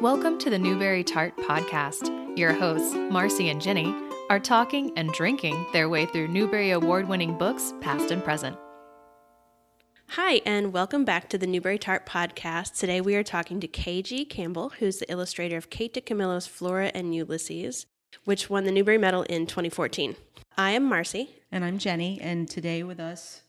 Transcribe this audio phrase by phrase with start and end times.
[0.00, 2.38] Welcome to the Newbery Tart Podcast.
[2.38, 3.92] Your hosts, Marcy and Jennie,
[4.30, 8.56] are talking and drinking their way through Newbery Award winning books, past and present.
[10.10, 12.78] Hi, and welcome back to the Newbery Tart Podcast.
[12.78, 17.12] Today we are talking to KG Campbell, who's the illustrator of Kate DiCamillo's Flora and
[17.12, 17.86] Ulysses,
[18.24, 20.14] which won the Newbery Medal in 2014.
[20.56, 21.30] I am Marcy.
[21.50, 23.42] And I'm Jennie, and today with us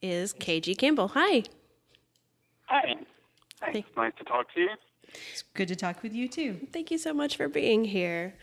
[0.00, 1.08] is KG Campbell.
[1.08, 1.42] Hi.
[2.68, 2.94] Hi.
[3.60, 3.90] Thanks.
[3.98, 4.68] Nice to talk to you.
[5.32, 6.66] It's good to talk with you too.
[6.72, 8.34] Thank you so much for being here.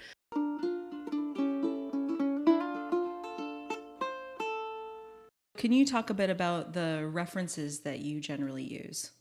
[5.58, 9.12] Can you talk a bit about the references that you generally use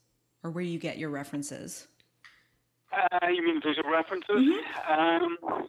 [0.45, 1.89] or where you get your references?
[2.93, 4.29] Uh, you mean visual references?
[4.31, 5.25] Mm-hmm.
[5.43, 5.67] Um,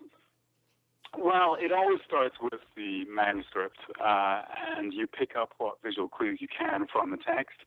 [1.18, 4.42] well, it always starts with the manuscript, uh,
[4.78, 7.58] and you pick up what visual clues you can from the text.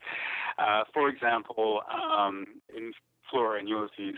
[0.58, 2.44] Uh, for example, um,
[2.76, 2.92] in
[3.30, 4.16] Flora and Ulysses,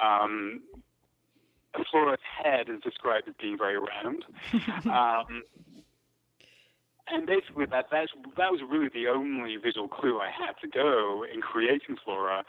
[0.00, 0.60] um,
[1.90, 4.24] Flora's head is described as being very round.
[4.86, 5.42] um,
[7.08, 11.24] and basically, that, that that was really the only visual clue I had to go
[11.24, 12.44] in creating Flora.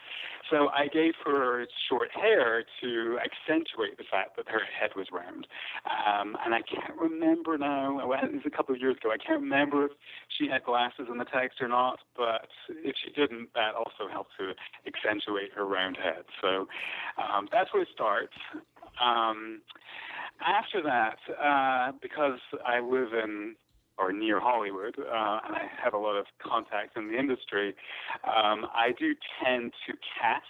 [0.49, 5.47] So I gave her short hair to accentuate the fact that her head was round.
[5.85, 7.99] Um, and I can't remember now.
[7.99, 9.11] It was a couple of years ago.
[9.11, 9.91] I can't remember if
[10.37, 11.99] she had glasses in the text or not.
[12.15, 14.53] But if she didn't, that also helped to
[14.87, 16.23] accentuate her round head.
[16.41, 16.67] So
[17.21, 18.33] um, that's where it starts.
[19.03, 19.61] Um,
[20.45, 23.55] after that, uh, because I live in
[23.97, 27.75] or near Hollywood, uh, and I have a lot of contacts in the industry,
[28.23, 30.45] um, I do tend to cast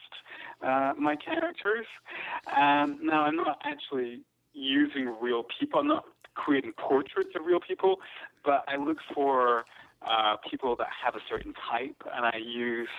[0.64, 1.86] uh, my characters.
[2.56, 4.22] Um, now, I'm not actually
[4.54, 7.98] using real people, I'm not creating portraits of real people,
[8.44, 9.66] but I look for
[10.06, 12.90] uh, people that have a certain type, and I use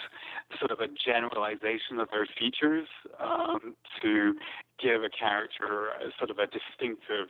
[0.58, 2.88] sort of a generalization of their features
[3.20, 4.34] um, to
[4.82, 7.28] give a character a, sort of a distinctive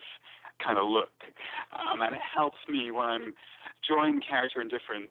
[0.62, 1.10] kind of look.
[1.72, 3.34] Um, and it helps me when I'm
[3.86, 5.10] drawing character in different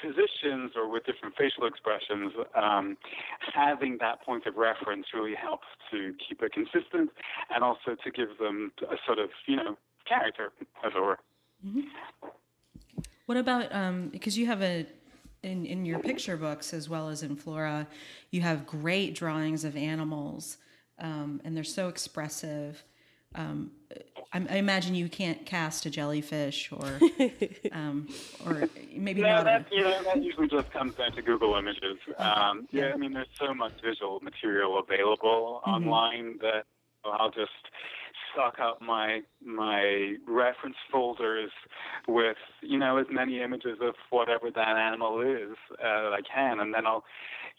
[0.00, 2.96] positions or with different facial expressions, um,
[3.54, 7.10] having that point of reference really helps to keep it consistent
[7.52, 10.52] and also to give them a sort of, you know, character,
[10.84, 11.18] as it were.
[11.66, 11.80] Mm-hmm.
[13.26, 14.86] What about, um, because you have a,
[15.42, 17.86] in, in your picture books as well as in Flora,
[18.30, 20.58] you have great drawings of animals
[20.98, 22.84] um, and they're so expressive.
[23.34, 23.72] Um,
[24.32, 26.98] I, I, imagine you can't cast a jellyfish or,
[27.72, 28.08] um,
[28.46, 29.44] or maybe no, not.
[29.44, 31.98] That, you know, that usually just comes down to Google Images.
[32.16, 35.70] Um, yeah, I mean, there's so much visual material available mm-hmm.
[35.70, 36.64] online that
[37.04, 37.50] I'll just
[38.32, 41.50] stock up my my reference folders
[42.06, 46.74] with you know as many images of whatever that animal is uh, I can, and
[46.74, 47.04] then I'll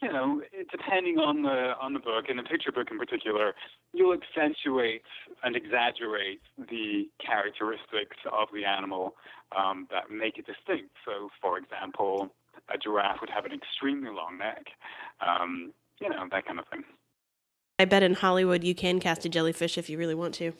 [0.01, 3.53] you know depending on the on the book and the picture book in particular,
[3.93, 5.03] you'll accentuate
[5.43, 9.15] and exaggerate the characteristics of the animal
[9.57, 10.91] um, that make it distinct.
[11.05, 12.31] So, for example,
[12.73, 14.65] a giraffe would have an extremely long neck,
[15.25, 16.83] um, you know that kind of thing.
[17.79, 20.53] I bet in Hollywood you can cast a jellyfish if you really want to.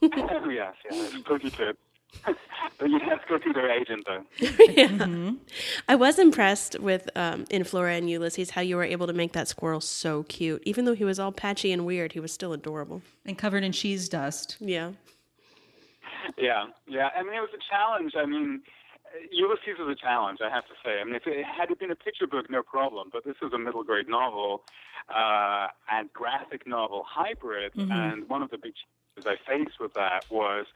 [0.02, 1.76] oh, yes, yes, of course you could.
[2.24, 2.36] But
[2.90, 4.24] you have to go through their agent, though.
[4.38, 4.88] yeah.
[4.88, 5.34] Mm-hmm.
[5.88, 9.32] I was impressed with um, in Flora and Ulysses how you were able to make
[9.32, 10.62] that squirrel so cute.
[10.64, 13.02] Even though he was all patchy and weird, he was still adorable.
[13.24, 14.56] And covered in cheese dust.
[14.60, 14.92] Yeah.
[16.38, 17.08] Yeah, yeah.
[17.16, 18.12] I mean, it was a challenge.
[18.16, 18.62] I mean,
[19.30, 21.00] Ulysses was a challenge, I have to say.
[21.00, 23.08] I mean, if it had it been a picture book, no problem.
[23.12, 24.62] But this is a middle grade novel
[25.14, 27.90] uh, and graphic novel hybrid, mm-hmm.
[27.90, 30.66] and one of the big challenges I faced with that was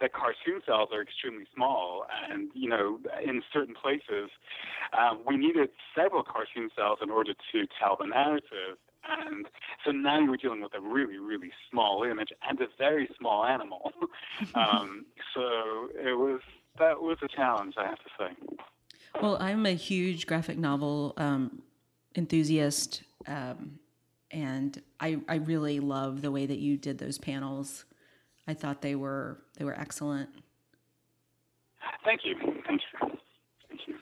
[0.00, 4.30] that cartoon cells are extremely small, and you know, in certain places,
[4.98, 8.78] um, we needed several cartoon cells in order to tell the narrative.
[9.08, 9.46] And
[9.84, 13.92] so now you're dealing with a really, really small image and a very small animal.
[14.54, 16.40] um, so it was
[16.78, 18.56] that was a challenge, I have to say.
[19.20, 21.62] Well, I'm a huge graphic novel um,
[22.14, 23.80] enthusiast, um,
[24.30, 27.84] and I I really love the way that you did those panels.
[28.46, 30.30] I thought they were they were excellent.
[32.04, 32.34] Thank you,
[32.66, 33.08] thank you,
[33.68, 33.94] thank you.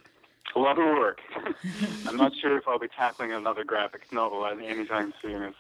[0.57, 1.19] A lot of work.
[2.07, 5.55] I'm not sure if I'll be tackling another graphic novel anytime soon.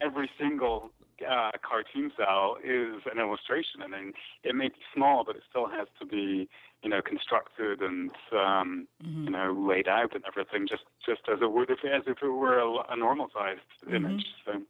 [0.00, 0.90] Every single
[1.28, 3.82] uh, cartoon cell is an illustration.
[3.82, 6.48] I mean, it may be small, but it still has to be,
[6.82, 9.24] you know, constructed and, um, mm-hmm.
[9.24, 12.28] you know, laid out and everything, just just as it would if as if it
[12.28, 13.96] were a, a normal sized mm-hmm.
[13.96, 14.26] image.
[14.44, 14.62] So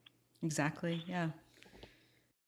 [0.43, 1.31] exactly, yeah.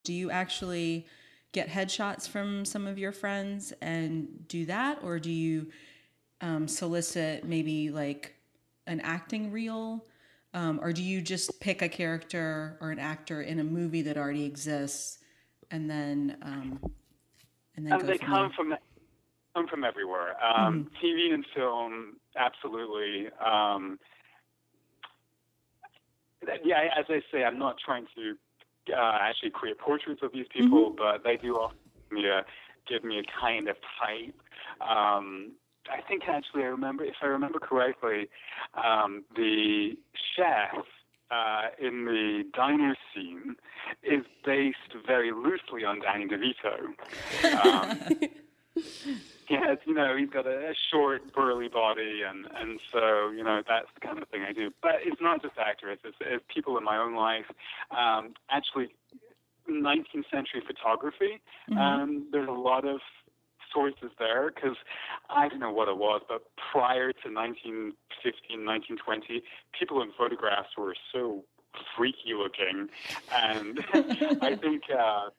[0.04, 1.06] Do you actually
[1.52, 5.68] get headshots from some of your friends and do that, or do you
[6.40, 8.34] um, solicit maybe like
[8.86, 10.04] an acting reel?
[10.52, 14.16] Um, or do you just pick a character or an actor in a movie that
[14.16, 15.18] already exists,
[15.70, 16.80] and then um,
[17.76, 18.50] and then go they from come there?
[18.56, 18.74] from
[19.54, 20.34] come from everywhere.
[20.42, 21.06] Um, Mm-hmm.
[21.06, 23.28] TV and film, absolutely.
[23.44, 23.98] Um,
[26.64, 28.34] yeah, as I say, I'm not trying to
[28.96, 30.96] uh, actually create portraits of these people, Mm-hmm.
[30.96, 31.76] but they do often
[32.08, 32.44] give me a,
[32.88, 34.34] give me a kind of type.
[35.88, 38.28] I think actually, I remember, if I remember correctly,
[38.74, 39.96] um, the
[40.36, 40.84] chef
[41.30, 43.56] uh, in the diner scene
[44.02, 46.92] is based very loosely on Danny DeVito.
[47.64, 48.00] Um,
[49.48, 53.62] yeah, you know, he's got a, a short, burly body, and and so you know
[53.66, 54.70] that's the kind of thing I do.
[54.82, 57.46] But it's not just actors; it's, it's people in my own life.
[57.90, 58.88] Um, actually,
[59.68, 61.40] 19th century photography.
[61.78, 63.00] Um, there's a lot of
[63.72, 64.76] sources there because
[65.28, 69.42] I don't know what it was, but prior to 1915, 1920,
[69.78, 71.44] people in photographs were so
[71.96, 72.88] freaky looking,
[73.32, 73.80] and
[74.42, 74.84] I think.
[74.90, 75.30] Uh,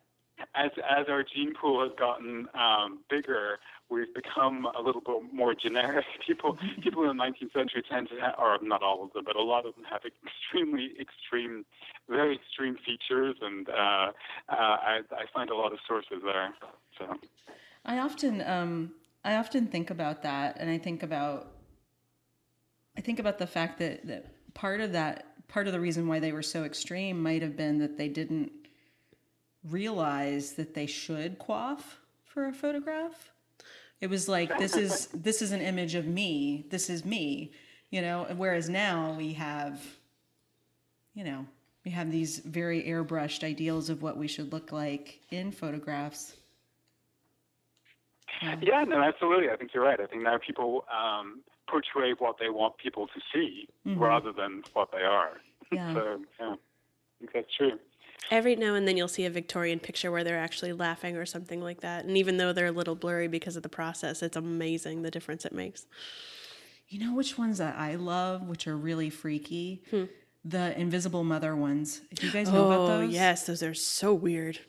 [0.55, 5.53] as as our gene pool has gotten um, bigger, we've become a little bit more
[5.53, 6.05] generic.
[6.27, 9.35] People people in the 19th century tend to, have, or not all of them, but
[9.35, 11.65] a lot of them have extremely extreme,
[12.09, 14.11] very extreme features, and uh, uh,
[14.49, 16.53] I, I find a lot of sources there.
[16.97, 17.17] So.
[17.85, 18.91] I often um
[19.23, 21.51] I often think about that and I think about
[22.97, 26.19] I think about the fact that that part of that part of the reason why
[26.19, 28.51] they were so extreme might have been that they didn't
[29.63, 33.31] realize that they should quaff for a photograph.
[33.99, 36.65] It was like this is this is an image of me.
[36.69, 37.51] This is me,
[37.89, 39.81] you know, whereas now we have
[41.13, 41.45] you know,
[41.83, 46.35] we have these very airbrushed ideals of what we should look like in photographs.
[48.61, 49.49] Yeah, no, absolutely.
[49.49, 49.99] I think you're right.
[49.99, 54.91] I think now people um, portray what they want people to see rather than what
[54.91, 55.31] they are.
[55.73, 55.93] Yeah.
[55.93, 56.55] So, yeah, I
[57.19, 57.79] think that's true.
[58.29, 61.61] Every now and then you'll see a Victorian picture where they're actually laughing or something
[61.61, 62.03] like that.
[62.03, 65.45] And even though they're a little blurry because of the process, it's amazing the difference
[65.45, 65.85] it makes.
[66.89, 69.81] You know which ones that I love, which are really freaky?
[69.91, 70.03] Hmm.
[70.43, 72.01] The Invisible Mother ones.
[72.15, 73.13] Do you guys know about Oh, those?
[73.13, 74.59] yes, those are so weird.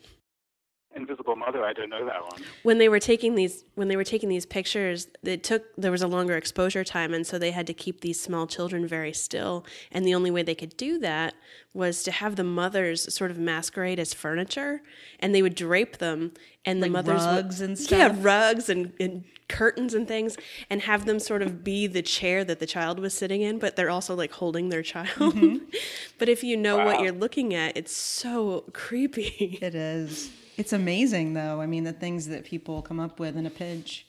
[1.25, 2.41] Invisible Mother, I don't know that one.
[2.63, 6.01] when they were taking these when they were taking these pictures it took there was
[6.01, 9.65] a longer exposure time and so they had to keep these small children very still
[9.91, 11.33] and the only way they could do that
[11.73, 14.81] was to have the mothers sort of masquerade as furniture
[15.19, 16.31] and they would drape them
[16.65, 17.97] and the Like mothers rugs would, and stuff.
[17.97, 20.37] yeah rugs and, and curtains and things
[20.69, 23.75] and have them sort of be the chair that the child was sitting in but
[23.75, 25.57] they're also like holding their child Mm-hmm.
[26.19, 30.31] but if you know what you're looking at it's so creepy It is.
[30.57, 31.61] It's amazing, though.
[31.61, 34.05] I mean, the things that people come up with in a pinch.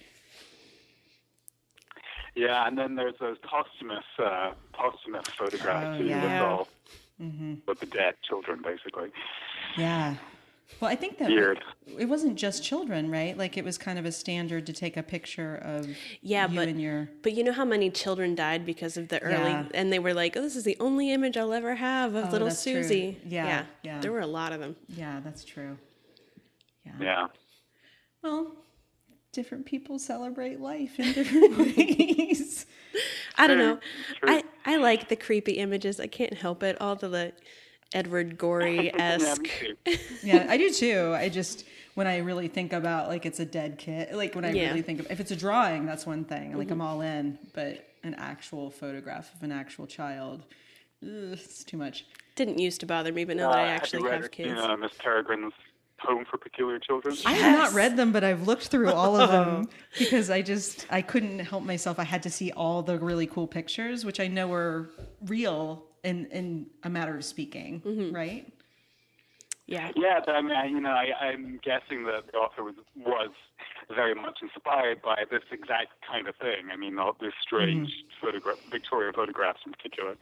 [2.34, 6.22] Yeah, and then there's those posthumous uh, posthumous photographs Oh, too, yeah.
[6.22, 6.68] with all
[7.22, 7.54] Mm-hmm.
[7.68, 9.10] with the dead children, basically.
[9.78, 10.16] Yeah.
[10.80, 11.62] Well, I think that Weird.
[11.86, 13.38] it wasn't just children, right?
[13.38, 15.88] Like it was kind of a standard to take a picture of
[16.22, 17.08] Yeah, you but- and your.
[17.22, 19.66] But you know how many children died because of the early, Yeah.
[19.74, 22.30] and they were like, "Oh, this is the only image I'll ever have of Oh,
[22.30, 22.82] little that's true.
[22.82, 24.00] Susie." Yeah, yeah.
[24.00, 24.74] there were a lot of them.
[24.88, 25.78] Yeah, that's true.
[27.00, 27.28] Yeah.
[28.22, 28.52] Well,
[29.32, 32.66] different people celebrate life in different ways.
[33.36, 33.78] I don't know.
[34.20, 34.30] true.
[34.30, 36.00] I I like the creepy images.
[36.00, 36.80] I can't help it.
[36.80, 37.34] All the like,
[37.92, 39.42] Edward Gorey esque.
[39.42, 39.74] me
[40.22, 41.12] yeah, I do too.
[41.14, 41.64] I just
[41.94, 44.68] when I really think about like it's a dead kid, like when I Yeah.
[44.68, 46.56] really think of if it's a drawing, that's one thing.
[46.56, 50.44] Like I'm all in, but an actual photograph of an actual child,
[51.02, 52.06] ugh, it's too much.
[52.36, 54.30] Didn't used to bother me, but now that I Uh, actually have you read have
[54.30, 55.54] kids, You know, Miss Peregrine's
[56.04, 57.16] Home for Peculiar Children?
[57.24, 59.74] I have not read them, but I've looked through all of them oh.
[59.98, 61.98] because I just I couldn't help myself.
[61.98, 64.90] I had to see all the really cool pictures, which I know are
[65.26, 68.14] real in in a matter of speaking, mm-hmm.
[68.14, 68.52] right?
[69.66, 72.74] yeah, Yeah, but I mean, I- you know, I, I'm guessing that the author was
[72.96, 73.30] was
[73.94, 76.68] very much inspired by this exact kind of thing.
[76.72, 78.26] I mean, all these strange mm-hmm.
[78.26, 80.16] photograph, Victoria photographs in particular.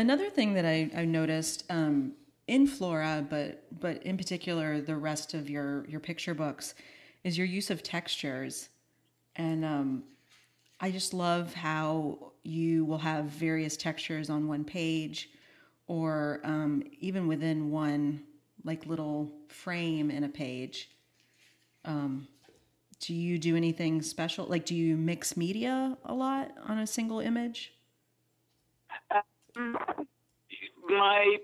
[0.00, 2.12] Another thing that I, I noticed um,
[2.46, 6.74] in Flora, but but in particular the rest of your your picture books,
[7.22, 8.70] is your use of textures,
[9.36, 10.04] and um,
[10.80, 15.28] I just love how you will have various textures on one page,
[15.86, 18.22] or um, even within one
[18.64, 20.88] like little frame in a page.
[21.84, 22.26] Um,
[23.00, 24.46] do you do anything special?
[24.46, 27.74] Like, do you mix media a lot on a single image?
[30.88, 31.36] My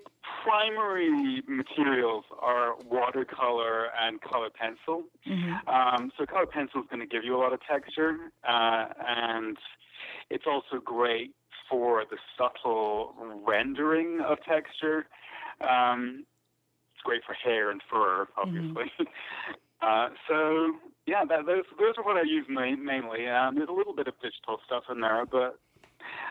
[0.42, 5.04] primary materials are watercolor and color pencil.
[5.26, 5.68] Mm-hmm.
[5.68, 8.16] Um, so color pencil is going to give you a lot of texture,
[8.48, 9.56] uh, and
[10.30, 11.34] it's also great
[11.68, 13.14] for the subtle
[13.46, 15.06] rendering of texture.
[15.60, 16.24] Um,
[16.94, 18.90] it's great for hair and fur, obviously.
[19.82, 20.72] Uh, so
[21.06, 23.28] yeah, that, those those are what I use main, mainly.
[23.28, 25.58] Um, there's a little bit of digital stuff in there, but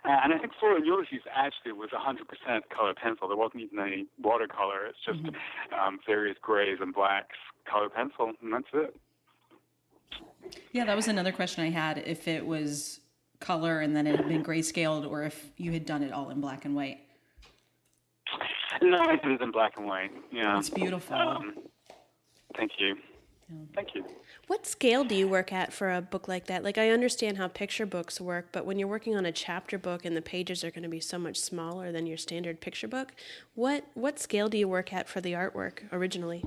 [0.08, 3.28] and I think and Ulysses actually was 100% color pencil.
[3.28, 4.86] There wasn't even any watercolor.
[4.88, 5.20] It's just
[5.80, 7.38] um, various grays and blacks,
[7.70, 8.96] color pencil, and that's it.
[10.72, 11.98] Yeah, that was another question I had.
[11.98, 13.00] If it was
[13.40, 16.42] color and then it had been grayscaled, or if you had done it all in
[16.42, 17.00] black and white.
[18.82, 20.12] No, it in black and white.
[20.32, 21.16] Yeah, It's beautiful.
[21.16, 21.56] Um,
[22.56, 22.96] thank you.
[23.74, 24.04] Thank you.
[24.48, 26.64] What scale do you work at for a book like that?
[26.64, 30.06] Like, I understand how picture books work, but when you're working on a chapter book
[30.06, 33.14] and the pages are going to be so much smaller than your standard picture book,
[33.56, 36.44] what what scale do you work at for the artwork originally?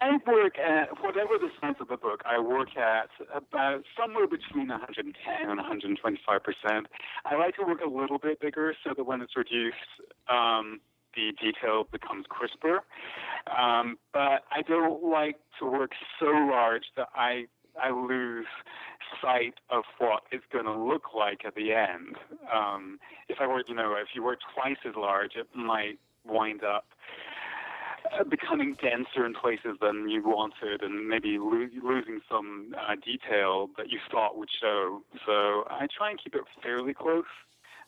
[0.00, 2.22] I work at whatever the size of the book.
[2.24, 6.86] I work at about somewhere between 110 and 125 percent.
[7.24, 9.76] I like to work a little bit bigger so that when it's reduced,
[10.28, 10.80] um,
[11.14, 12.80] the detail becomes crisper.
[13.56, 17.46] Um, but I don't like to work so large that I
[17.80, 18.46] I lose
[19.22, 22.16] sight of what it's going to look like at the end.
[22.52, 22.98] Um,
[23.28, 26.84] if I were, you know, if you were twice as large, it might wind up
[28.12, 33.68] uh, becoming denser in places than you wanted, and maybe lo- losing some uh, detail
[33.76, 35.02] that you thought would show.
[35.26, 37.24] So I try and keep it fairly close.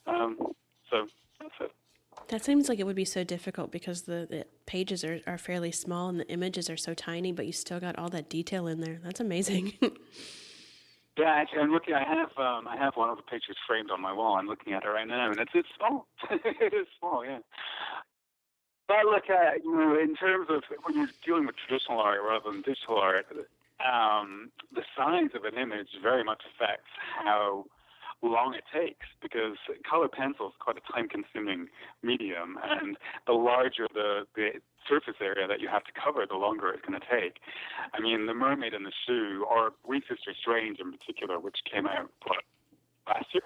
[0.07, 0.37] Um,
[0.91, 1.07] so
[1.41, 1.73] that's it.
[2.29, 5.73] That seems like it would be so difficult because the, the pages are, are fairly
[5.73, 8.81] small and the images are so tiny, but you still got all that detail in
[8.81, 8.99] there.
[9.03, 9.75] That's amazing.
[11.19, 11.93] Yeah, actually, I'm looking.
[11.93, 14.37] I have um, I have one of the pictures framed on my wall.
[14.37, 16.07] I'm looking at it right now, and it's it's small.
[16.31, 17.41] it is small, yeah.
[18.89, 22.51] But look, uh, you know, in terms of when you're dealing with traditional art rather
[22.51, 23.27] than digital art,
[23.85, 26.89] um, the size of an image very much affects
[27.23, 27.67] how
[28.23, 29.57] long it takes because
[29.89, 31.69] color pencil is quite a time-consuming
[32.03, 36.71] medium, and the larger the, the surface area that you have to cover, the longer
[36.71, 37.39] it's going to take.
[37.93, 41.87] I mean, The Mermaid and the Shoe, or Wee Sister Strange in particular, which came
[41.87, 42.43] out what,
[43.07, 43.45] last year,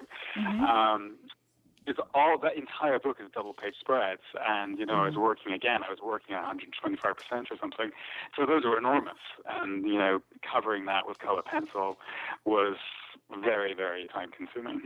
[0.67, 1.15] um,
[1.87, 4.21] is all that entire book is double page spreads.
[4.47, 6.91] And, you know, I was working again, I was working at 125%
[7.49, 7.91] or something.
[8.35, 9.21] So those were enormous.
[9.47, 10.19] And, you know,
[10.51, 11.97] covering that with color pencil
[12.45, 12.75] was
[13.43, 14.81] very, very time consuming.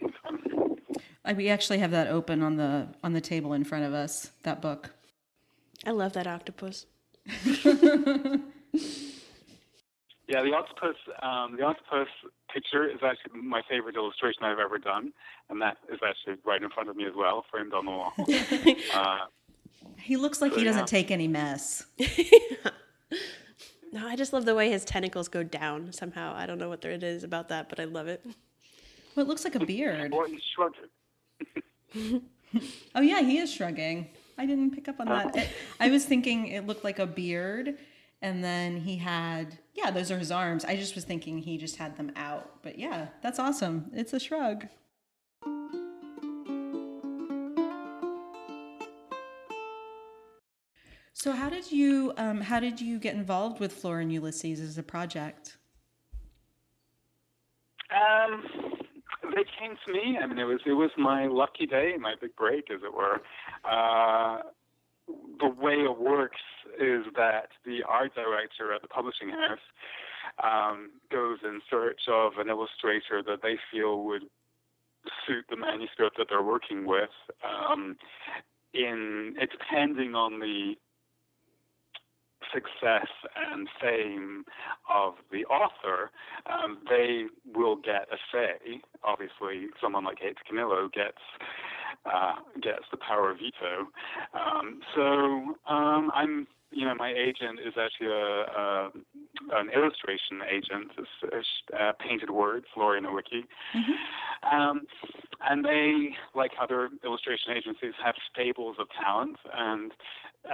[1.23, 4.31] I, we actually have that open on the on the table in front of us.
[4.43, 4.91] That book.
[5.85, 6.85] I love that octopus.
[10.31, 12.07] Yeah, the octopus, um, the octopus
[12.53, 15.11] picture is actually my favorite illustration I've ever done,
[15.49, 18.13] and that is actually right in front of me as well, framed on the wall.
[18.93, 19.25] uh,
[19.97, 20.85] He looks like he doesn't yeah.
[20.85, 21.83] take any mess.
[23.91, 26.33] No, I just love the way his tentacles go down somehow.
[26.35, 28.23] I don't know what it is about that, but I love it.
[29.15, 30.11] Well, it looks like a beard.
[30.13, 32.21] well, he's shrugging.
[32.95, 34.09] Oh yeah, he is shrugging.
[34.37, 35.35] I didn't pick up on that.
[35.35, 37.77] It- I was thinking it looked like a beard,
[38.21, 40.65] and then he had yeah, those are his arms.
[40.65, 42.61] I just was thinking he just had them out.
[42.61, 43.89] But yeah, that's awesome.
[43.93, 44.67] It's a shrug.
[51.21, 54.79] So how did you um, how did you get involved with Flora and Ulysses as
[54.79, 55.57] a project?
[57.91, 58.43] Um,
[59.35, 60.17] they came to me.
[60.19, 63.21] I mean, it was it was my lucky day, my big break, as it were.
[63.63, 64.39] Uh,
[65.39, 66.41] the way it works
[66.79, 69.59] is that the art director at the publishing house
[70.43, 74.23] um, goes in search of an illustrator that they feel would
[75.27, 77.13] suit the manuscript that they're working with.
[77.45, 77.95] Um,
[78.73, 80.73] in it depending on the
[82.53, 83.07] success
[83.51, 84.43] and fame
[84.89, 86.11] of the author,
[86.45, 88.81] um, they will get a say.
[89.03, 91.21] Obviously, someone like Kate Camillo gets
[92.05, 93.87] uh, gets the power of veto.
[94.33, 98.91] Um, so um, I'm, you know, my agent is actually a, a
[99.53, 100.91] an illustration agent.
[100.97, 101.47] It's
[101.77, 103.43] uh, Painted Words, Lori Nowicki.
[104.51, 104.81] Um,
[105.49, 109.91] and they, like other illustration agencies, have stables of talent and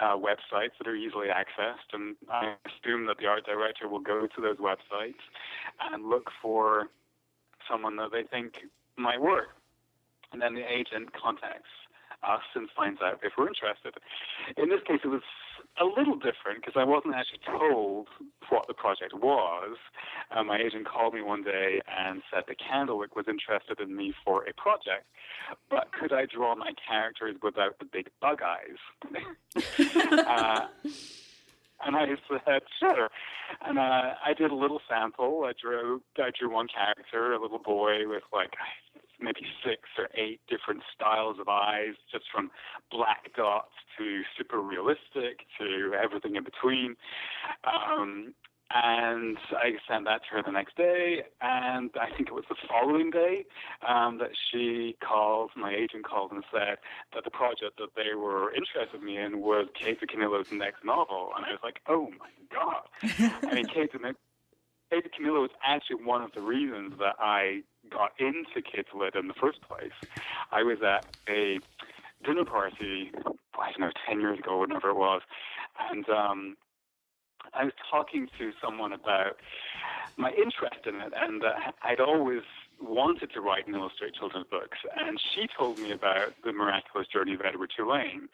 [0.02, 1.94] uh, websites that are easily accessed.
[1.94, 5.22] And I assume that the art director will go to those websites
[5.92, 6.88] and look for
[7.70, 8.54] someone that they think
[8.98, 9.50] might work.
[10.32, 11.70] And then the agent contacts
[12.24, 13.94] us and finds out if we're interested.
[14.58, 15.22] In this case, it was
[15.80, 18.08] a little different because I wasn't actually told
[18.50, 19.78] what the project was.
[20.32, 24.14] Uh, my agent called me one day and said the Candlewick was interested in me
[24.26, 25.06] for a project,
[25.70, 28.80] but could I draw my characters without the big bug eyes?
[30.28, 30.68] uh,
[31.86, 33.10] and I said, sure.
[33.62, 35.44] And uh, I did a little sample.
[35.46, 38.54] I drew, I drew one character, a little boy with like
[39.20, 42.52] maybe six or eight different styles of eyes, just from
[42.92, 46.96] black dots to super realistic to everything in between.
[47.64, 48.34] Um,
[48.70, 52.56] and I sent that to her the next day, and I think it was the
[52.68, 53.46] following day
[53.88, 56.78] um, that she called, my agent called and said
[57.14, 61.30] that the project that they were interested in me in was Kate DiCamillo's next novel.
[61.38, 63.32] And I was like, oh my God.
[63.50, 63.92] I mean, Kate,
[64.90, 69.28] Kate DiCamillo was actually one of the reasons that I got into Kids Lit in
[69.28, 69.92] the first place.
[70.52, 71.60] I was at a
[72.26, 73.12] dinner party,
[73.60, 75.22] I don't know, 10 years ago, whatever it was,
[75.92, 76.58] and um,
[77.54, 79.38] I was talking to someone about
[80.18, 81.54] my interest in it, and uh,
[81.84, 82.42] I'd always
[82.82, 87.34] wanted to write and illustrate children's books, and she told me about the miraculous journey
[87.34, 88.30] of Edward Tulane.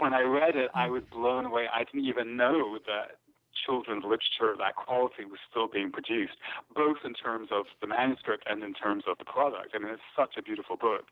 [0.00, 1.66] When I read it, I was blown away.
[1.72, 3.18] I didn't even know that
[3.64, 6.36] children's literature of that quality was still being produced,
[6.74, 9.74] both in terms of the manuscript and in terms of the product.
[9.74, 11.04] I mean, it's such a beautiful book,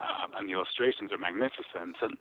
[0.00, 1.96] um, and the illustrations are magnificent.
[2.02, 2.16] And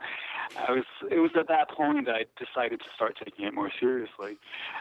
[0.58, 4.38] I was, it was at that point I decided to start taking it more seriously.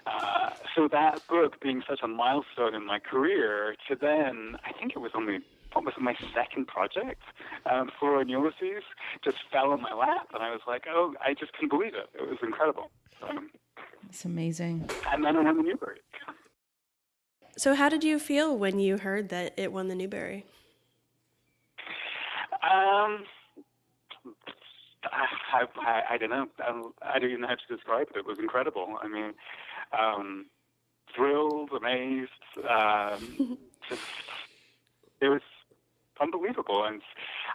[0.06, 4.92] Uh, so that book being such a milestone in my career, to then, I think
[4.92, 5.40] it was only
[5.72, 7.22] what was my second project
[7.66, 8.84] um, for Ulysses,
[9.24, 12.08] just fell in my lap, and I was like, oh, I just couldn't believe it.
[12.14, 12.90] It was incredible.
[13.28, 13.50] Um,
[14.14, 14.88] it's amazing.
[15.10, 15.98] And then I won the Newbery.
[17.56, 20.46] So, how did you feel when you heard that it won the Newbery?
[22.62, 23.24] Um,
[25.02, 26.46] I, I, I don't know.
[26.60, 28.18] I, I don't even know how to describe it.
[28.18, 28.98] It was incredible.
[29.02, 29.34] I mean,
[29.98, 30.46] um,
[31.14, 32.30] thrilled, amazed.
[32.70, 34.00] Um, just,
[35.20, 35.42] it was
[36.20, 36.84] unbelievable.
[36.84, 37.02] And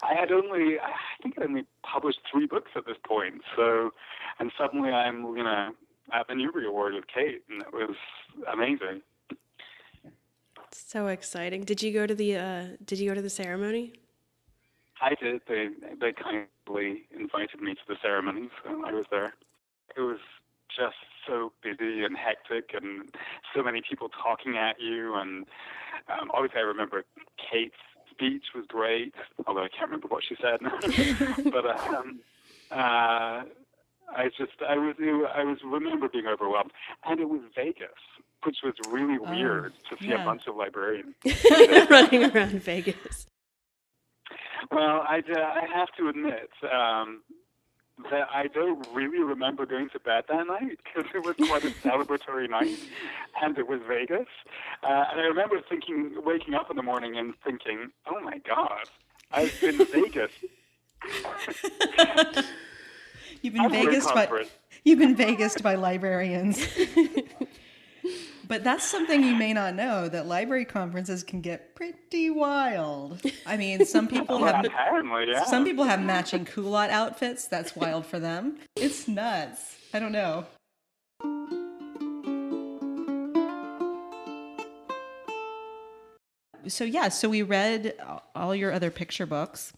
[0.04, 0.92] I had only, I
[1.24, 3.44] think I only published three books at this point.
[3.56, 3.92] So,
[4.40, 5.70] and suddenly I'm, you know,
[6.14, 7.96] at the Newbery Award with Kate, and it was
[8.52, 9.02] amazing.
[10.72, 11.64] So exciting!
[11.64, 13.94] Did you go to the uh, Did you go to the ceremony?
[15.02, 15.42] I did.
[15.48, 15.70] They
[16.00, 19.34] they kindly invited me to the ceremony, so I was there.
[19.96, 20.20] It was
[20.76, 20.96] just
[21.28, 23.10] so busy and hectic, and
[23.56, 25.16] so many people talking at you.
[25.16, 25.46] And
[26.10, 27.04] um, obviously, I remember
[27.52, 27.76] Kate's
[28.12, 29.14] speech was great,
[29.48, 30.60] although I can't remember what she said.
[31.52, 32.20] but um,
[32.72, 33.44] uh,
[34.16, 36.72] I just I was I was remember being overwhelmed,
[37.06, 37.90] and it was Vegas,
[38.44, 40.22] which was really oh, weird to see yeah.
[40.22, 41.16] a bunch of librarians
[41.90, 43.28] running around Vegas.
[44.72, 47.22] Well, I uh, I have to admit um,
[48.12, 51.72] that I don't really remember going to bed that night because it was quite a
[51.88, 52.80] celebratory night,
[53.42, 54.28] and it was Vegas.
[54.84, 58.90] Uh, and I remember thinking, waking up in the morning and thinking, "Oh my God,
[59.32, 60.32] I've been to Vegas."
[63.42, 64.46] You've been Vegas by
[64.84, 66.66] you've been Vegas by librarians.
[68.48, 73.22] but that's something you may not know that library conferences can get pretty wild.
[73.46, 74.66] I mean, some people well, have
[75.28, 75.46] yeah.
[75.46, 77.48] some people have matching culotte outfits.
[77.48, 78.58] That's wild for them.
[78.76, 79.78] It's nuts.
[79.94, 80.46] I don't know.
[86.68, 87.96] So yeah, so we read
[88.36, 89.74] all your other picture books.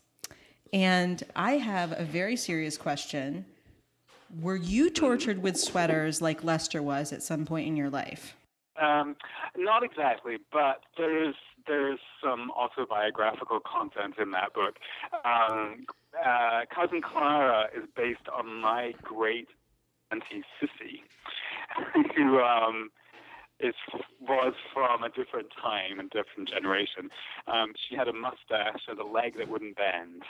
[0.73, 3.45] And I have a very serious question.
[4.39, 8.36] Were you tortured with sweaters like Lester was at some point in your life?
[8.81, 9.15] Um,
[9.57, 11.36] not exactly, but there's
[11.67, 14.77] there's some autobiographical content in that book.
[15.23, 15.86] Um,
[16.25, 19.47] uh, Cousin Clara is based on my great
[20.12, 21.01] auntie Sissy,
[22.15, 22.89] who um,
[23.62, 23.76] is
[24.21, 27.10] was from a different time and different generation.
[27.47, 30.24] Um, she had a mustache and a leg that wouldn't bend,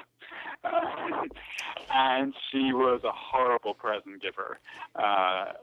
[1.94, 4.58] and she was a horrible present giver.
[4.96, 5.54] Uh,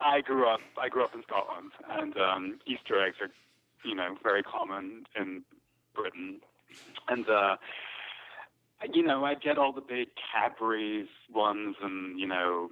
[0.00, 0.60] I grew up.
[0.80, 3.30] I grew up in Scotland, and um, Easter eggs are,
[3.88, 5.42] you know, very common in
[5.94, 6.40] Britain,
[7.08, 7.28] and.
[7.28, 7.56] Uh,
[8.92, 12.68] you know, I'd get all the big Cadbury's ones and, you know,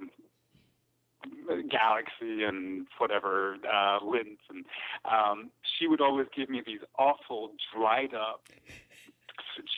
[1.69, 4.65] Galaxy and whatever uh, Lindt, and
[5.05, 8.41] um, she would always give me these awful dried up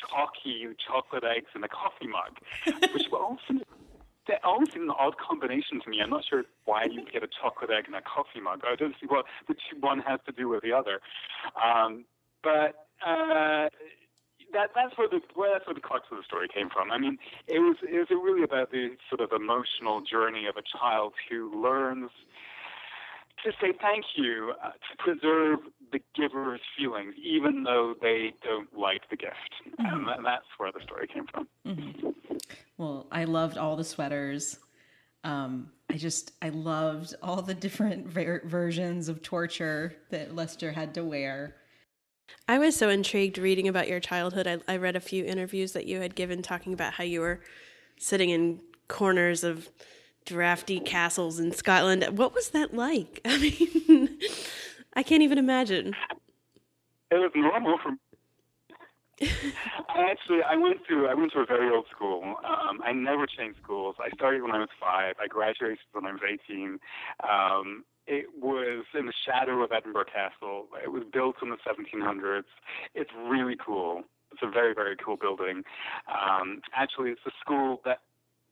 [0.09, 2.39] chalky chocolate eggs in a coffee mug,
[2.93, 3.37] which were all
[4.27, 6.01] they always an odd combination to me.
[6.01, 8.61] I'm not sure why you get a chocolate egg in a coffee mug.
[8.67, 10.99] I don't see what the which one has to do with the other.
[11.55, 12.03] Um,
[12.43, 13.69] but uh,
[14.53, 16.91] that that's where the well, that's where the crux of the story came from.
[16.91, 20.63] I mean, it was it was really about the sort of emotional journey of a
[20.77, 22.09] child who learns
[23.43, 25.59] to say thank you, uh, to preserve
[25.91, 29.35] the giver's feelings, even though they don't like the gift.
[29.79, 30.09] Mm-hmm.
[30.09, 31.47] And that's where the story came from.
[31.65, 32.07] Mm-hmm.
[32.77, 34.59] Well, I loved all the sweaters.
[35.23, 40.93] Um, I just, I loved all the different ver- versions of torture that Lester had
[40.95, 41.55] to wear.
[42.47, 44.47] I was so intrigued reading about your childhood.
[44.47, 47.41] I, I read a few interviews that you had given talking about how you were
[47.97, 49.69] sitting in corners of
[50.25, 52.05] drafty castles in Scotland.
[52.17, 53.21] What was that like?
[53.25, 54.19] I mean,
[54.93, 55.95] I can't even imagine.
[57.11, 57.91] It was normal for.
[57.91, 57.97] me.
[59.89, 62.35] I actually I went to I went to a very old school.
[62.45, 63.95] Um, I never changed schools.
[63.99, 65.15] I started when I was five.
[65.19, 66.79] I graduated when I was eighteen.
[67.27, 70.67] Um, it was in the shadow of Edinburgh Castle.
[70.83, 72.43] It was built in the 1700s.
[72.95, 74.03] It's really cool.
[74.31, 75.63] It's a very, very cool building.
[76.07, 77.99] Um, actually, it's a school that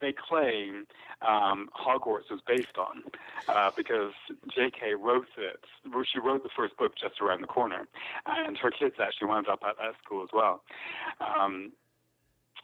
[0.01, 0.85] they claim
[1.21, 3.03] um, Hogwarts was based on,
[3.47, 4.11] uh, because
[4.53, 4.95] J.K.
[4.99, 5.63] wrote it.
[6.11, 7.87] She wrote the first book just around the corner,
[8.25, 10.61] and her kids actually wound up at that school as well.
[11.21, 11.71] Um,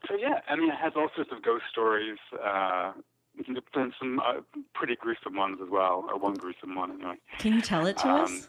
[0.08, 2.17] so yeah, I mean, it has all sorts of ghost stories.
[2.34, 2.93] Uh,
[3.38, 4.41] and some uh,
[4.74, 7.15] pretty gruesome ones as well, or one gruesome one anyway.
[7.39, 8.48] Can you tell it to um, us?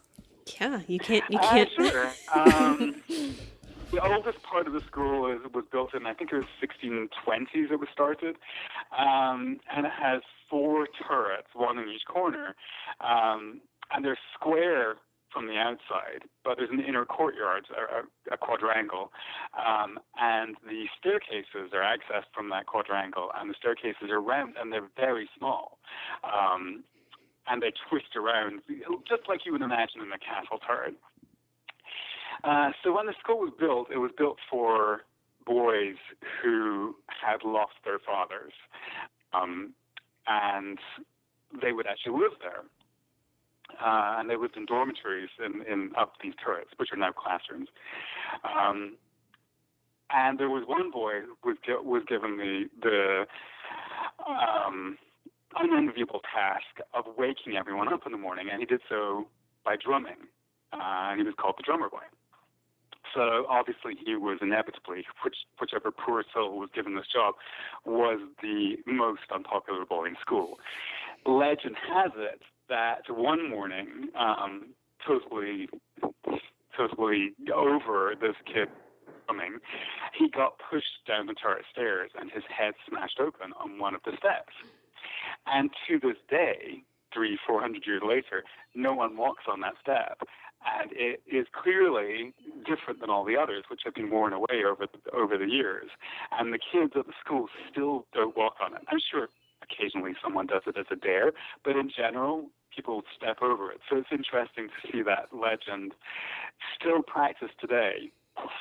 [0.61, 1.25] Yeah, you can't.
[1.31, 1.71] You can't.
[1.79, 2.12] Uh, sure.
[2.35, 3.03] um,
[3.92, 7.71] the oldest part of the school is, was built in, I think it was 1620s
[7.71, 8.37] it was started,
[8.97, 12.57] um, and it has four turrets, one in each corner,
[13.01, 13.61] um,
[13.92, 14.97] and they're square
[15.33, 19.11] from the outside, but there's an inner courtyard, a, a quadrangle,
[19.57, 24.73] um, and the staircases are accessed from that quadrangle, and the staircases are round and
[24.73, 25.79] they're very small.
[26.25, 26.85] Um,
[27.49, 28.62] and they twist around,
[29.09, 30.95] just like you would imagine in a castle turret.
[32.45, 35.03] Uh, so when the school was built, it was built for
[35.45, 35.97] boys
[36.42, 38.53] who had lost their fathers,
[39.33, 39.73] um,
[40.27, 40.79] and
[41.61, 42.62] they would actually live there.
[43.80, 47.68] Uh, and they lived in dormitories in, in up these turrets, which are now classrooms.
[48.44, 48.96] Um,
[50.11, 53.26] and there was one boy who was was given the the
[54.28, 54.98] um,
[55.56, 59.26] unenviable task of waking everyone up in the morning, and he did so
[59.64, 60.28] by drumming.
[60.72, 62.00] Uh, and he was called the drummer boy.
[63.14, 67.35] So obviously he was inevitably, which, whichever poor soul was given this job,
[67.85, 70.58] was the most unpopular boy in school.
[71.26, 72.40] Legend has it
[72.72, 74.72] that one morning, um,
[75.06, 75.68] totally,
[76.74, 78.68] totally over this kid
[79.28, 79.58] coming,
[80.18, 84.00] he got pushed down the turret stairs and his head smashed open on one of
[84.06, 84.56] the steps.
[85.46, 86.82] And to this day,
[87.12, 88.42] three, four hundred years later,
[88.74, 90.18] no one walks on that step
[90.64, 92.32] and it is clearly
[92.64, 95.90] different than all the others, which have been worn away over the, over the years.
[96.38, 98.82] And the kids at the school still don't walk on it.
[98.88, 99.28] I'm sure
[99.62, 101.32] occasionally someone does it as a dare,
[101.64, 103.80] but in general, people step over it.
[103.88, 105.92] So it's interesting to see that legend
[106.78, 108.11] still practiced today.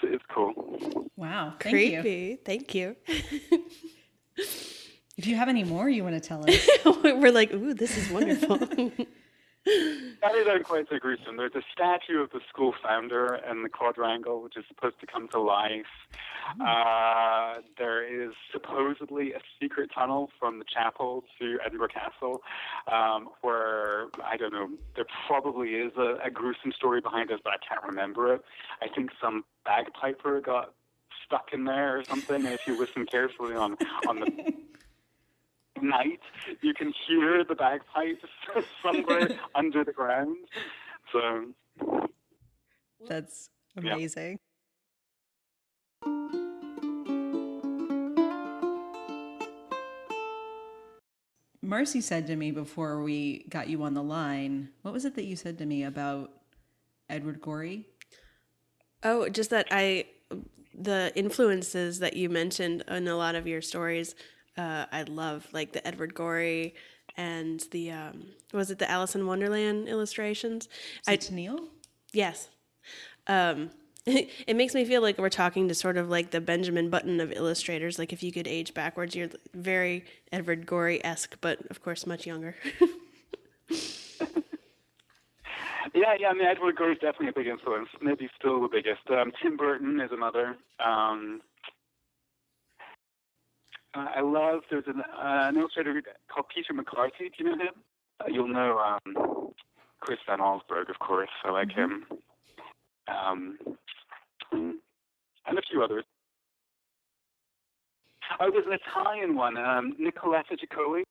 [0.04, 1.10] It's cool.
[1.16, 1.54] Wow.
[1.60, 2.12] Thank Creepy.
[2.12, 2.38] You.
[2.44, 2.96] Thank you.
[4.38, 6.70] if you have any more you want to tell us,
[7.04, 8.60] we're like, ooh, this is wonderful.
[10.22, 11.38] that is quite so gruesome.
[11.38, 15.28] There's a statue of the school founder in the quadrangle, which is supposed to come
[15.30, 15.86] to life.
[16.58, 16.62] Hmm.
[16.62, 22.42] Uh, there is supposedly a secret tunnel from the chapel to Edinburgh Castle,
[22.92, 24.70] um, where I don't know.
[24.96, 28.42] There probably is a, a gruesome story behind it, but I can't remember it.
[28.82, 30.74] I think some bagpiper got
[31.24, 32.38] stuck in there or something.
[32.38, 34.54] And if you listen carefully on on the
[35.82, 36.20] night,
[36.62, 38.26] you can hear the bagpipes
[38.84, 40.38] somewhere under the ground.
[41.12, 41.46] So
[43.08, 44.32] that's amazing.
[44.32, 44.38] Yeah.
[51.64, 55.24] Marcy said to me before we got you on the line, what was it that
[55.24, 56.32] you said to me about
[57.10, 57.86] Edward Gorey?
[59.04, 60.06] Oh, just that I
[60.74, 64.16] the influences that you mentioned in a lot of your stories
[64.58, 66.76] uh, I love like the Edward Gorey
[67.18, 70.70] and the um, was it the Alice in Wonderland illustrations?
[71.08, 71.68] I Neil.
[72.14, 72.50] Yes.
[73.28, 73.72] Um,
[74.06, 77.32] it makes me feel like we're talking to sort of like the Benjamin Button of
[77.32, 78.00] illustrators.
[78.00, 82.26] Like if you could age backwards, you're very Edward Gorey esque, but of course much
[82.26, 82.56] younger.
[85.94, 86.30] yeah, yeah.
[86.30, 87.90] I mean, Edward Gorey is definitely a big influence.
[88.02, 89.02] Maybe still the biggest.
[89.10, 90.58] Um, Tim Burton is another.
[90.84, 91.42] Um,
[93.94, 96.02] uh, I love, there's an, uh, an illustrator
[96.34, 97.32] called Peter McCarty.
[97.36, 97.74] Do you know him?
[98.20, 99.52] Uh, you'll know um,
[100.00, 101.30] Chris Van Allsburg, of course.
[101.44, 101.80] I like mm-hmm.
[101.82, 102.06] him.
[103.08, 103.58] Um,
[104.52, 106.06] and a few others.
[108.40, 111.04] Oh, there's an Italian one, um, Nicoletta Ceccoli.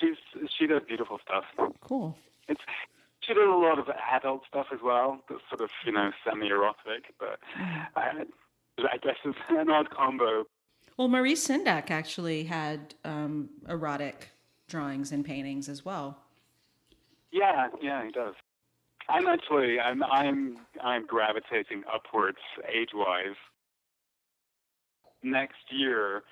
[0.00, 0.16] She's
[0.58, 1.44] she does beautiful stuff.
[1.80, 2.16] Cool.
[2.48, 2.60] It's
[3.20, 5.20] she does a lot of adult stuff as well.
[5.28, 7.38] That's sort of you know semi-erotic, but
[7.94, 8.24] I,
[8.78, 10.44] I guess it's an odd combo.
[10.96, 14.30] Well, Maurice Sendak actually had um, erotic
[14.68, 16.18] drawings and paintings as well.
[17.32, 18.34] Yeah, yeah, he does.
[19.08, 23.36] I'm actually I'm I'm I'm gravitating upwards age-wise.
[25.22, 26.22] Next year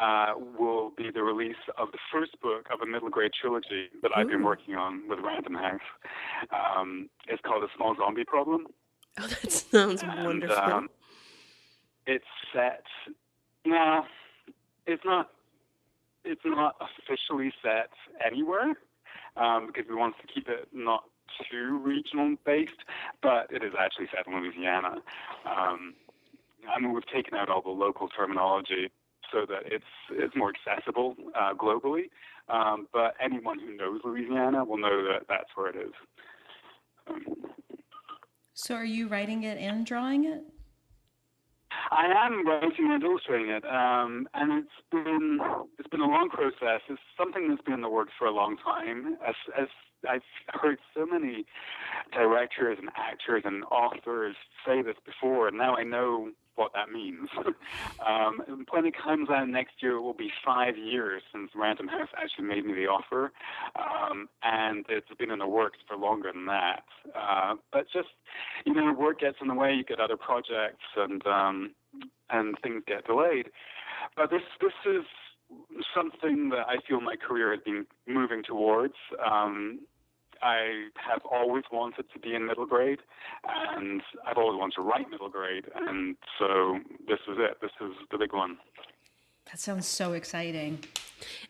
[0.00, 4.10] uh, will be the release of the first book of a middle grade trilogy that
[4.16, 5.80] I've been working on with Random House.
[6.52, 8.66] Um, it's called A Small Zombie Problem.
[9.18, 10.56] Oh, that sounds And, wonderful.
[10.56, 10.88] um,
[12.06, 12.84] it's set.
[13.64, 14.04] No,
[14.86, 15.30] it's not.
[16.24, 17.90] It's not officially set
[18.24, 18.74] anywhere
[19.36, 21.04] um, because we want to keep it not
[21.50, 22.72] too regional based,
[23.22, 25.02] but it is actually set in Louisiana.
[25.44, 25.94] Um,
[26.74, 28.90] I mean, we've taken out all the local terminology
[29.30, 32.04] so that it's it's more accessible uh, globally.
[32.48, 35.92] Um, but anyone who knows Louisiana will know that that's where it is.
[37.08, 37.24] Um,
[38.54, 40.42] So, are you writing it and drawing it?
[41.90, 45.38] I am writing and illustrating it, um, and it's been
[45.78, 46.80] it's been a long process.
[46.88, 49.16] It's something that's been in the works for a long time.
[49.26, 49.68] As as
[50.08, 51.44] I've heard so many
[52.12, 57.28] directors and actors and authors say this before, and now I know what that means.
[58.06, 62.08] um, when it comes out next year, it will be five years since Random House
[62.16, 63.32] actually made me the offer,
[63.76, 66.84] um, and it's been in the works for longer than that.
[67.14, 68.08] Uh, but just
[68.64, 69.72] you know, work gets in the way.
[69.72, 71.74] You get other projects, and um,
[72.30, 73.46] and things get delayed.
[74.16, 75.04] But this this is
[75.94, 78.94] something that I feel my career has been moving towards.
[79.24, 79.80] Um,
[80.42, 83.00] I have always wanted to be in middle grade,
[83.44, 87.58] and I've always wanted to write middle grade, and so this is it.
[87.60, 88.58] This is the big one.
[89.46, 90.80] That sounds so exciting.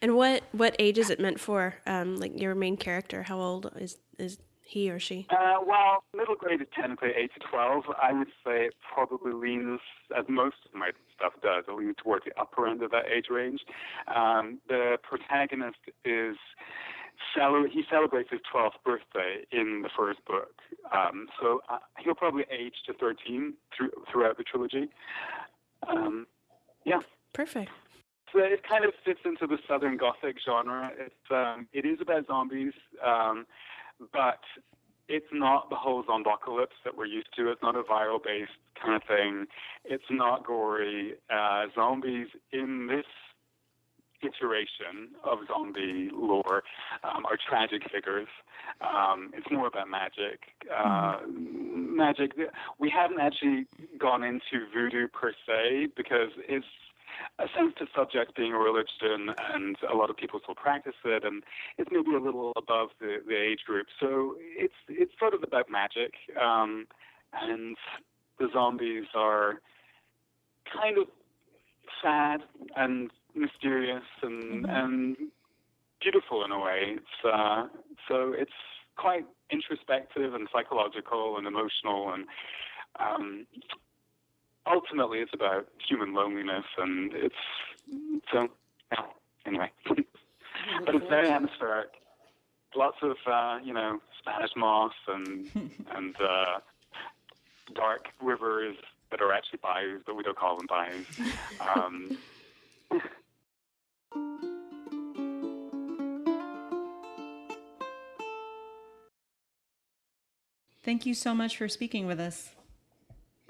[0.02, 1.76] and what what age is it meant for?
[1.86, 5.26] Um, like your main character, how old is is he or she?
[5.30, 7.84] Uh, well, middle grade is technically 8 to 12.
[8.02, 9.80] I would say it probably leans,
[10.16, 13.26] as most of my stuff does, it leans towards the upper end of that age
[13.30, 13.60] range.
[14.14, 16.36] Um, the protagonist is,
[17.34, 20.52] cele- he celebrates his 12th birthday in the first book.
[20.92, 24.88] Um, so uh, he'll probably age to 13 through, throughout the trilogy.
[25.88, 26.26] Um,
[26.84, 27.00] yeah.
[27.32, 27.70] Perfect.
[28.32, 30.90] So it kind of fits into the Southern Gothic genre.
[30.98, 32.72] It's um, it is about zombies,
[33.04, 33.46] um,
[34.12, 34.40] but
[35.08, 37.50] it's not the whole zombocalypse that we're used to.
[37.50, 38.50] It's not a viral based
[38.82, 39.46] kind of thing.
[39.84, 41.14] It's not gory.
[41.30, 43.06] Uh, zombies in this
[44.22, 46.62] iteration of zombie lore
[47.02, 48.28] um, are tragic figures.
[48.80, 50.40] Um, it's more about magic.
[50.74, 52.32] Uh, Magic.
[52.78, 53.66] We haven't actually
[53.98, 56.66] gone into voodoo per se because it's
[57.38, 61.42] a sensitive subject being a religion and a lot of people still practice it and
[61.78, 63.86] it's maybe a little above the, the age group.
[64.00, 66.14] So it's it's sort of about magic.
[66.40, 66.86] Um,
[67.32, 67.76] and
[68.38, 69.60] the zombies are
[70.72, 71.06] kind of
[72.02, 72.40] sad
[72.76, 75.16] and mysterious and and
[76.00, 76.96] beautiful in a way.
[76.96, 77.66] It's uh,
[78.08, 78.52] so it's
[78.96, 82.26] quite introspective and psychological and emotional and
[83.00, 83.46] um,
[84.66, 87.34] ultimately it's about human loneliness and it's
[88.32, 88.48] so
[88.92, 89.04] yeah
[89.46, 89.70] anyway.
[90.86, 91.88] But it's very atmospheric.
[92.74, 95.50] Lots of uh, you know spanish moss and
[95.94, 96.58] and uh,
[97.74, 98.76] dark rivers
[99.10, 101.06] that are actually bayous but we don't call them bayous.
[101.76, 102.18] Um,
[110.84, 112.50] Thank you so much for speaking with us.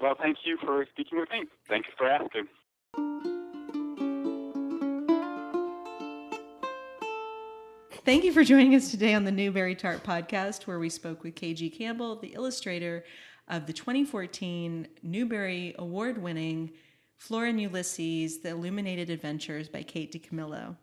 [0.01, 2.47] well thank you for speaking with me thank you for asking
[8.05, 11.33] Thank you for joining us today on the Newbery Tart podcast, where we spoke with
[11.33, 13.03] KG Campbell, the illustrator
[13.47, 16.71] of the 2014 Newbery Award winning
[17.17, 20.75] Flora and Ulysses The Illuminated Adventures by Kate DiCamillo.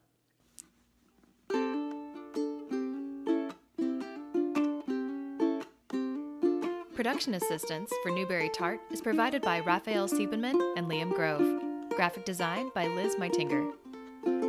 [7.03, 11.61] Production assistance for Newbery Tart is provided by Raphael Siebenman and Liam Grove.
[11.97, 13.73] Graphic design by Liz Meitinger.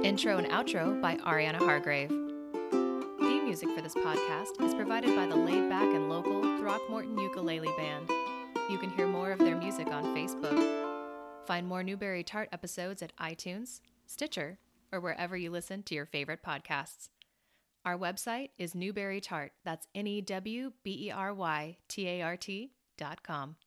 [0.06, 2.10] Intro and outro by Ariana Hargrave.
[2.10, 7.74] Theme music for this podcast is provided by the laid back and local Throckmorton Ukulele
[7.76, 8.08] Band.
[8.70, 10.86] You can hear more of their music on Facebook.
[11.48, 14.60] Find more Newbery Tart episodes at iTunes, Stitcher,
[14.92, 17.10] or wherever you listen to your favorite podcasts.
[17.86, 19.52] Our website is Newbery Tart.
[19.66, 23.58] That's N E W B E R Y T A R T dot com.